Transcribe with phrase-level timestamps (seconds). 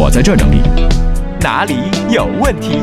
[0.00, 0.60] 我在这整理，
[1.40, 1.74] 哪里
[2.08, 2.78] 有问题？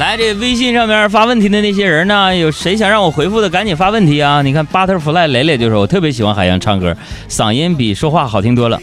[0.00, 2.34] 来，这微信上面发问题的那些人呢？
[2.34, 4.42] 有谁想让我回复的，赶紧发问题啊！
[4.42, 6.96] 你看，Butterfly 磊磊就说，我特别喜欢海洋唱歌，
[7.28, 8.80] 嗓音比说话好听多了。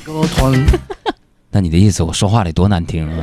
[1.52, 3.14] 那你的意思，我说话得多难听啊？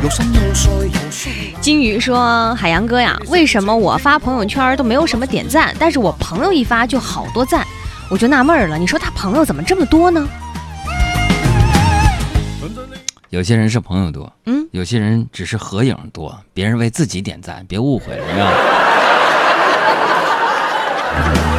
[1.60, 7.66] 金鱼说：“海洋哥呀，为什么我发朋友圈都没有什么点赞，但是我朋友一发就好多赞？
[8.08, 10.26] 我就纳闷了，你说他朋友怎么这么多呢？”
[13.28, 18.52] 有些人是朋友多，嗯，有些人只是合影多，别人为自己点赞，别误会了，你知道吗？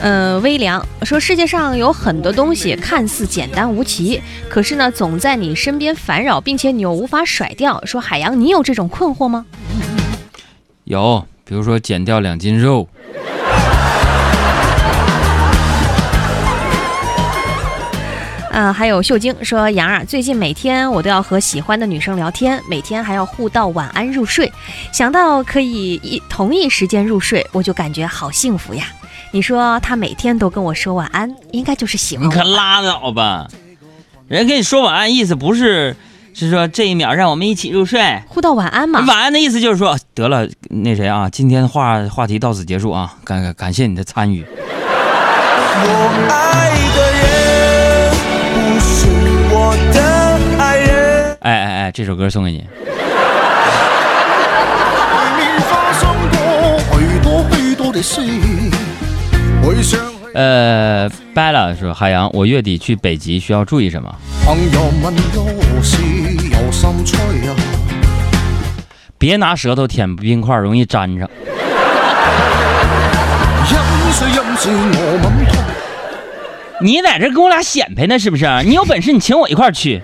[0.00, 7.84] 嗯，微凉说世界上有很多东西看似简单无奇，可是呢，总在你身边烦扰，并且你又无法甩掉。
[7.84, 9.44] 说海洋，你有这种困惑吗？
[10.84, 12.88] 有，比如说减掉两斤肉。
[18.52, 24.50] 嗯，还有秀晶说：“杨儿，最近每天我都要和喜欢的女生聊天，每天还要互道晚安入睡。
[24.92, 28.84] 想到可以一同一时间入睡，我就感觉好幸福呀。
[29.30, 32.32] 你说他每天都跟我说晚安，应该就是喜欢我。
[32.32, 33.46] 你可拉倒吧，
[34.26, 35.94] 人跟你说晚安，意思不是
[36.32, 39.04] 是说这一秒让我们一起入睡，互道晚安嘛。
[39.06, 44.46] 晚安的意思就是说，得了，那谁啊，今天话话题到此结束啊，感感感谢你的参与。”
[51.40, 52.66] 哎哎哎，这首歌送给你。
[60.34, 64.14] 呃，Bella 说：“海洋，我月底去北极需要注意什么？”
[69.18, 71.28] 别拿舌头舔冰块，容易粘上。
[76.80, 78.46] 你在这跟我俩显摆呢，是不是？
[78.64, 80.00] 你有本事你请我一块去。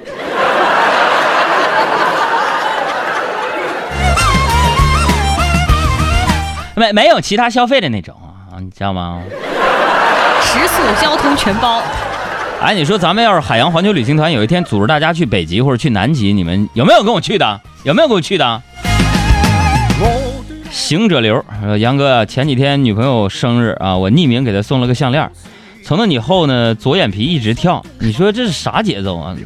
[6.75, 8.24] 没没有其他消费的那种啊，
[8.60, 9.22] 你知道吗？
[10.42, 11.82] 食宿交通全包。
[12.60, 17.60] 哎，你说咱们要是海洋环球旅行团有一天组织大家去北极或者去南极，你们有没有跟我去的？
[17.82, 18.62] 有没有跟我去的？
[20.70, 21.44] 行者流，
[21.78, 25.31] 杨哥，前几天女朋友生日啊，我匿名给她送了个项链。
[25.84, 29.37] 从那以后呢，左眼皮一直跳，你说这是啥节奏啊？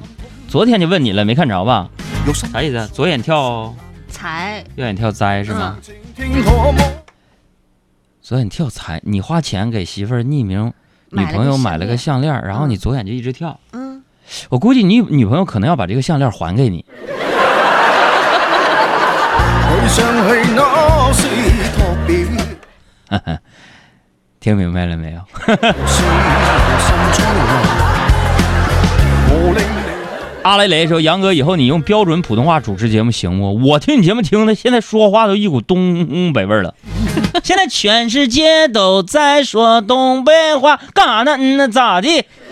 [0.48, 1.88] 昨天就问你了，没看着吧？
[2.32, 2.88] 啥意思？
[2.92, 3.74] 左眼跳
[4.08, 5.76] 财，右眼跳灾是吗？
[8.28, 10.71] 左眼跳财，你花钱给媳妇儿匿名
[11.12, 13.59] 女朋友买了个项链，然后你左眼就一直跳。
[13.72, 14.03] 嗯，
[14.50, 16.84] 我估计你女朋友可能要把这个项链还给你。
[23.09, 23.39] 哈哈。
[24.39, 25.21] 听明白了没有？
[30.43, 33.69] 阿雷雷说：“杨哥，以后你用标准普通话主持节目行不？
[33.69, 36.75] 我听你节目听的，现在说话都一股东北味儿了。
[37.44, 41.37] 现在全世界都在说东北话，干啥呢？
[41.39, 42.09] 嗯，那咋的？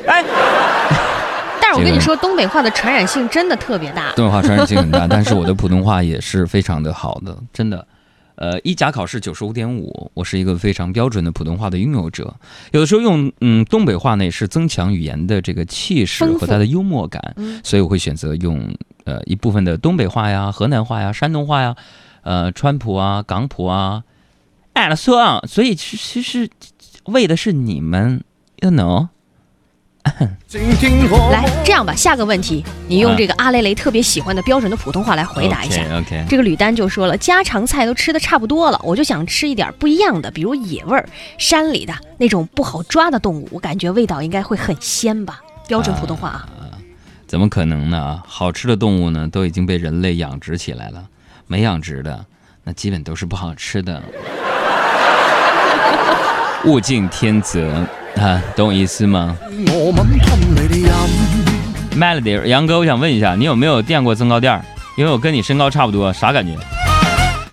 [0.07, 0.25] 哎，
[1.61, 4.13] 但是我跟你说，东北话的传染性真的特别大。
[4.13, 7.87] 东北话传染性很大， 但是我的普通话也是非常的好的，真的。”
[8.37, 12.35] 呃，一甲考试九十五点五，我是一个非常标准的普通话的拥有者。
[12.71, 18.61] 有的时候用嗯东北话呢，是增强语言的这个气势和它的幽默感，所以我会选择用
[19.07, 21.75] 呃一部分的东北话呀、河南话呀、山东话呀、
[22.25, 24.03] 呃川普啊、港普啊。
[24.89, 26.49] 哎，说啊，所以其实
[27.07, 28.23] 为的是你们
[28.63, 29.09] ，you know。
[31.33, 35.83] 来，这样吧，下个问题，你用这个阿雷雷特别喜欢的标准的普通话来回答一下。
[35.99, 41.09] OK，这个吕丹就说了，家常菜都吃的差不多了，我就想吃一点不一样的，比如野味儿，
[41.39, 45.41] 山里的那种不好抓的动物，我感觉味道应该会很鲜吧？
[45.67, 46.49] 标准普通话啊？
[47.27, 48.23] 怎么可能呢？
[48.25, 51.05] 好吃的动物呢，都已经被人类养殖起来了，
[51.49, 52.25] 没养殖的，
[52.63, 54.01] 那基本都是不好吃的。
[56.65, 57.87] 物竞天择。
[58.17, 59.37] 啊，懂我意思吗
[61.93, 64.59] ？Melody，杨哥，我想问一下，你有没有垫过增高垫？
[64.97, 66.57] 因为我跟你身高差不多，啥感觉？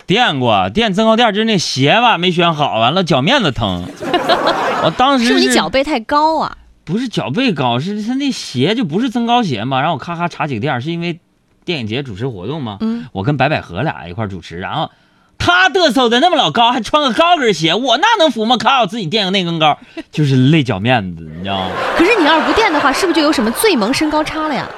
[0.07, 3.85] 垫过，垫增高垫就是那鞋吧，没选好，完了脚面子疼。
[4.85, 6.57] 我当时是不是你脚背太高啊？
[6.85, 9.79] 不是脚背高，是他那鞋就不是增高鞋嘛。
[9.81, 11.19] 然后我咔咔查几个垫，是因为
[11.65, 12.77] 电影节主持活动嘛。
[12.79, 13.05] 嗯。
[13.11, 14.89] 我跟白百合俩一块主持，然后。
[15.37, 18.55] 他嘚瑟的那么老高，还穿个高跟鞋，我那能服吗？
[18.57, 19.77] 靠，我自己垫个内跟高，
[20.11, 21.75] 就是累脚面子，你知道吗？
[21.97, 24.69] 可是你要是不垫的话，是不是就有什么最萌身高差了呀？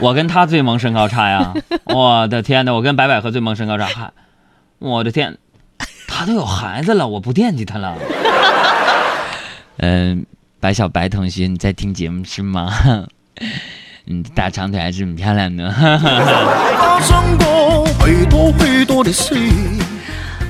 [0.00, 1.54] 我跟他最萌身高差呀！
[1.86, 4.12] 我的天呐，我跟白百合最萌身高差，还，
[4.80, 5.38] 我的天，
[6.08, 7.96] 他都有孩子了，我不惦记他了。
[9.78, 10.26] 嗯，
[10.60, 12.72] 白小白同学，你在听节目是吗？
[14.06, 15.72] 嗯，大长腿还是很漂亮的。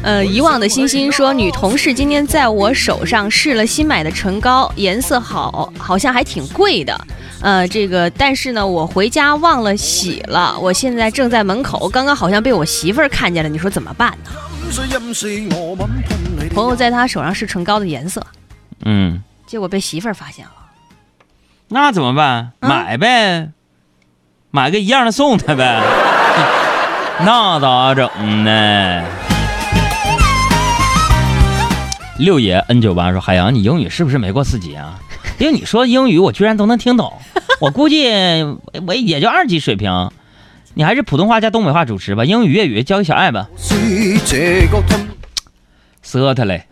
[0.02, 7.00] 呃，以往的星星说，女同事今天在我手上试了新买的唇膏，颜色好，好像还挺贵的。
[7.40, 14.30] 呃，这个，但是呢，我回家忘了洗了，我现在正在门口，刚刚好像被我媳妇儿看见了，你说怎么办呢？
[16.54, 18.26] 朋友在他手上试唇膏的颜色，
[18.84, 20.52] 嗯，结果被媳妇儿发现了。
[21.74, 22.52] 那怎么办？
[22.60, 23.48] 啊买呗，
[24.52, 25.82] 买个一样的送他呗。
[27.26, 28.08] 那咋整
[28.44, 29.02] 呢？
[32.16, 35.00] 六爷 N 九八说：“海洋，你英语是不是没过四级啊？
[35.38, 37.12] 因为你说英语，我居然都能听懂。
[37.60, 38.08] 我估计
[38.86, 40.12] 我也就二级水平。
[40.74, 43.48] 你还是普通话加东北话主持吧，英语、粤语交给小爱吧。
[46.02, 46.68] 瑟他嘞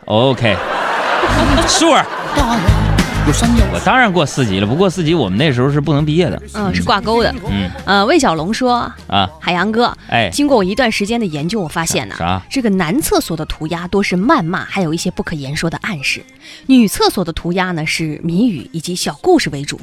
[3.25, 6.43] 我当然过四级了，不过四级我们那时候是不能毕业的。
[6.55, 7.33] 嗯，是挂钩的。
[7.49, 12.43] 嗯呃，魏小龙说，啊，海洋哥，哎，经过我一段时间的研究，我发现呢，啥？
[12.51, 16.21] 这个男厕所的涂鸦多是谩骂，还有一些不可言说的暗示；
[16.67, 19.81] 女厕所的涂鸦呢是谜语以及小故事为主。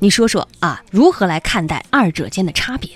[0.00, 2.90] 你说说啊，如何来看待二者间的差别？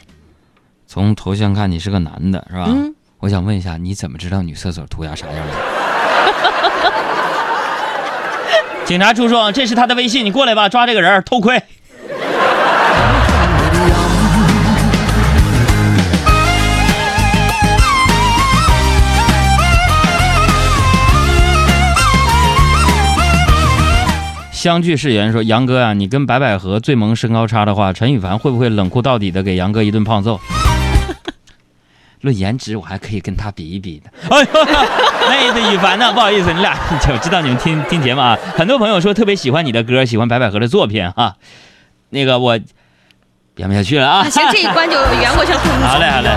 [0.88, 2.64] 从头像看你是个男的，是吧？
[2.66, 5.52] 嗯，我想问一下，你怎么知道女厕所涂鸦啥样的？
[8.84, 11.62] 警察叔叔，这是他的微信，你过来吧，抓这个人偷窥。
[24.52, 30.38] 相聚誓言说：“杨哥啊、你跟白百合最萌身高差的话，陈羽凡会不会冷酷到底的给杨哥一顿胖揍？”
[32.22, 34.10] 论颜值，我还可以跟他比一比的。
[34.30, 41.36] 哎呦，那意思羽凡呢，不好意思，你俩我知道你们听听节目啊，很多朋友说特别喜欢你的歌，喜欢白百合的作品啊。
[42.10, 42.58] 那个我
[43.54, 44.28] 编不下去了啊。
[44.28, 45.60] 行，这一关就圆过去了。
[45.86, 46.36] 好嘞，好嘞。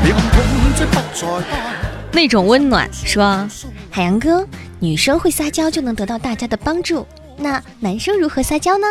[2.12, 3.46] 那种温暖说，
[3.90, 4.46] 海洋哥，
[4.80, 8.86] 女生会撒娇就能得到大家的帮助，那男生如何撒娇呢？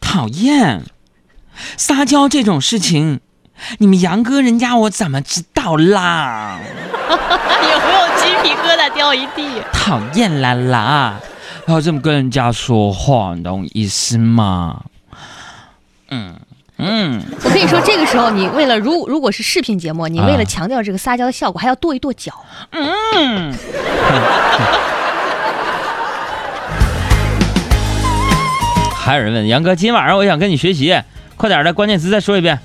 [0.00, 0.82] 讨厌，
[1.76, 3.20] 撒娇这种事情，
[3.78, 6.58] 你们杨哥人家我怎么知道啦？
[7.10, 9.62] 有没有鸡皮疙瘩掉一地？
[9.72, 11.14] 讨厌啦啦，
[11.66, 14.82] 要这么跟人家说话，你懂我意思吗？
[16.10, 16.34] 嗯
[16.78, 22.32] 嗯，我跟你说，这个时候你为了如如果是视频节目，你为了啊强调这个撒娇的效果，还要跺一跺脚。
[22.70, 23.52] 嗯。
[28.94, 30.94] 还有人问杨哥，今晚上我想跟你学习，
[31.36, 32.58] 快点的关键词再说一遍。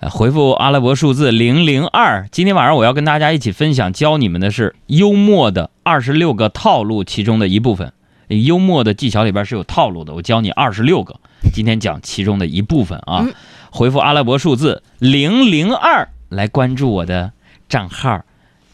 [0.00, 2.28] 呃回复阿拉伯数字零零二。
[2.30, 7.92] 今天晚上我要跟大家一起分享，教你们的是幽默的二十六个套路其中的一部分。
[8.28, 11.16] 幽默的技巧里边是有套路的，我教你二十六个，
[11.52, 13.24] 今天讲其中的一部分啊。
[13.26, 13.34] 嗯
[13.70, 17.32] 回复阿拉伯数字零零二来关注我的
[17.68, 18.22] 账号，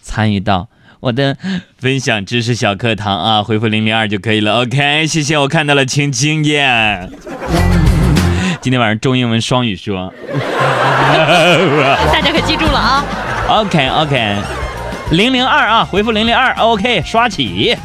[0.01, 0.69] 参与到
[1.01, 1.37] 我的
[1.79, 4.63] 分享知识小课堂啊，回复零零二就可以了。
[4.63, 7.11] OK，谢谢，我看到了青青耶。
[8.65, 10.11] 今天晚上中英文双语说。
[10.33, 13.05] 大家可记住了啊
[13.47, 14.37] ！OK OK，
[15.11, 17.77] 零零二啊，回复零零二，OK，刷起。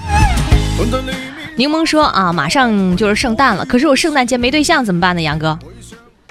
[1.58, 5.22] 柠檬说啊，马上就是圣诞了，可是我圣诞节没对象怎么办呢？
[5.22, 5.60] 杨哥，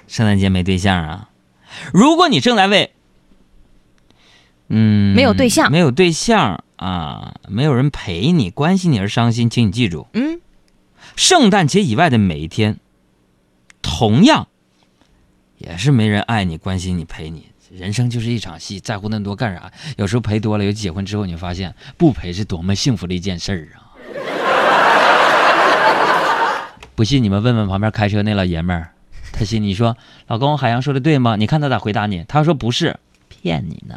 [0.07, 1.29] 圣诞节没对象啊？
[1.93, 2.95] 如果你正在为，
[4.71, 10.41] 嗯，没有对象没有对象啊，没有人陪你、关心你而伤心，请你记住，嗯，
[11.17, 12.79] 圣诞节以外的每一天，
[13.91, 14.47] 同样
[15.57, 17.49] 也是没人爱你、关心你、陪你。
[17.73, 19.73] 人生就是一场戏，在乎那么多干啥？
[19.97, 23.97] 有时候陪多了，尤其结婚之后，你发现不陪是多么幸福的一件事儿啊！
[26.95, 28.93] 不信你们问问旁边开车那老爷们儿，
[29.33, 29.97] 他心里说
[30.29, 31.37] ：“老公，海洋说的对吗？
[31.37, 32.25] 你看他咋回答你？
[32.29, 33.97] 他说不是，骗你呢。”